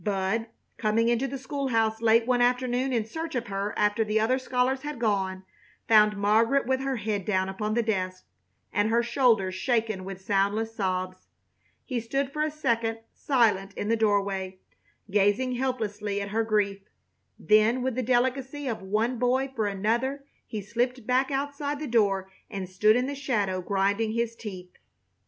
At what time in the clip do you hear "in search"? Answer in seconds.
2.91-3.35